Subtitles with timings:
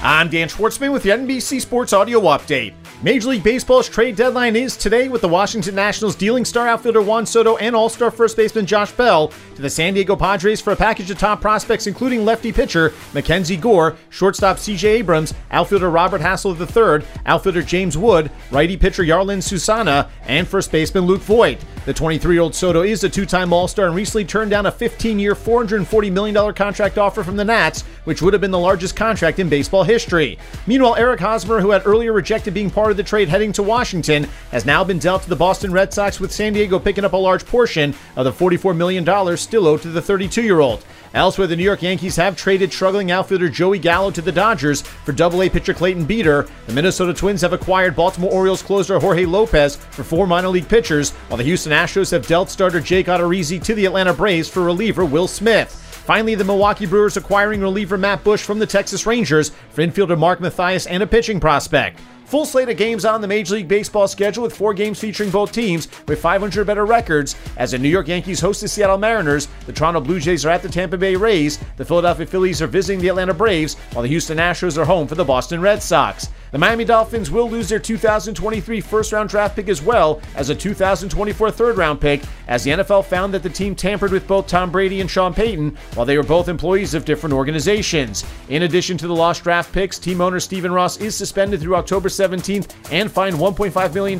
[0.00, 2.72] I'm Dan Schwartzman with the NBC Sports Audio Update.
[3.02, 7.26] Major League Baseball's trade deadline is today with the Washington Nationals dealing star outfielder Juan
[7.26, 10.76] Soto and all star first baseman Josh Bell to the San Diego Padres for a
[10.76, 16.54] package of top prospects, including lefty pitcher Mackenzie Gore, shortstop CJ Abrams, outfielder Robert Hassell
[16.56, 21.58] III, outfielder James Wood, righty pitcher Jarlin Susana, and first baseman Luke Voit.
[21.88, 24.66] The 23 year old Soto is a two time All Star and recently turned down
[24.66, 28.58] a 15 year, $440 million contract offer from the Nats, which would have been the
[28.58, 30.38] largest contract in baseball history.
[30.66, 34.28] Meanwhile, Eric Hosmer, who had earlier rejected being part of the trade heading to Washington,
[34.50, 37.16] has now been dealt to the Boston Red Sox, with San Diego picking up a
[37.16, 40.84] large portion of the $44 million still owed to the 32 year old.
[41.14, 45.12] Elsewhere, the New York Yankees have traded struggling outfielder Joey Gallo to the Dodgers for
[45.12, 46.46] Double-A pitcher Clayton Beeter.
[46.66, 51.12] The Minnesota Twins have acquired Baltimore Orioles closer Jorge Lopez for four minor league pitchers,
[51.28, 55.04] while the Houston Astros have dealt starter Jake Odorizzi to the Atlanta Braves for reliever
[55.04, 55.70] Will Smith.
[55.70, 60.40] Finally, the Milwaukee Brewers acquiring reliever Matt Bush from the Texas Rangers for infielder Mark
[60.40, 62.00] Mathias and a pitching prospect.
[62.24, 65.52] Full slate of games on the Major League Baseball schedule with four games featuring both
[65.52, 67.36] teams with 500 better records.
[67.56, 70.62] As the New York Yankees host the Seattle Mariners, the Toronto Blue Jays are at
[70.62, 74.38] the Tampa Bay Rays, the Philadelphia Phillies are visiting the Atlanta Braves, while the Houston
[74.38, 76.28] Astros are home for the Boston Red Sox.
[76.50, 80.54] The Miami Dolphins will lose their 2023 first round draft pick as well as a
[80.54, 84.70] 2024 third round pick, as the NFL found that the team tampered with both Tom
[84.70, 88.24] Brady and Sean Payton while they were both employees of different organizations.
[88.48, 92.08] In addition to the lost draft picks, team owner Stephen Ross is suspended through October
[92.08, 94.18] 17th and fined $1.5 million,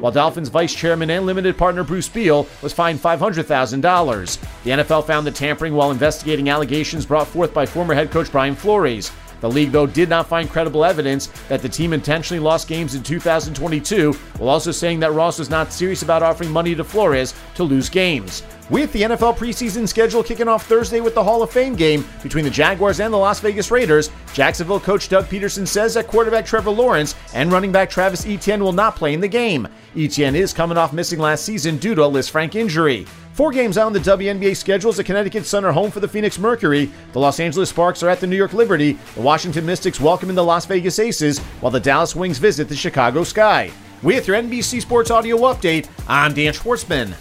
[0.00, 4.62] while Dolphins vice chairman and limited partner Bruce Beal was fined $500,000.
[4.64, 8.54] The NFL found the tampering while investigating allegations brought forth by former head coach Brian
[8.54, 9.12] Flores.
[9.40, 13.02] The league, though, did not find credible evidence that the team intentionally lost games in
[13.02, 17.64] 2022, while also saying that Ross was not serious about offering money to Flores to
[17.64, 18.42] lose games.
[18.70, 22.44] With the NFL preseason schedule kicking off Thursday with the Hall of Fame game between
[22.44, 26.70] the Jaguars and the Las Vegas Raiders, Jacksonville coach Doug Pederson says that quarterback Trevor
[26.70, 29.66] Lawrence and running back Travis Etienne will not play in the game.
[29.96, 33.08] Etienne is coming off missing last season due to a Lisfranc injury.
[33.40, 36.06] Four games out on the WNBA schedule as the Connecticut Sun are home for the
[36.06, 36.90] Phoenix Mercury.
[37.12, 38.98] The Los Angeles Sparks are at the New York Liberty.
[39.14, 42.76] The Washington Mystics welcome in the Las Vegas Aces, while the Dallas Wings visit the
[42.76, 43.70] Chicago Sky.
[44.02, 47.14] With your NBC Sports Audio Update, I'm Dan Schwartzman.